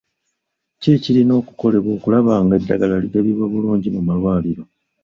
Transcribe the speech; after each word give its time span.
Ki 0.81 0.87
ekirina 0.97 1.33
okukolebwa 1.41 1.91
okulaba 1.97 2.33
nga 2.43 2.55
eddagala 2.59 2.95
ligabibwa 3.03 3.45
bulungi 3.53 3.87
mu 3.95 4.01
malwaliro? 4.07 4.63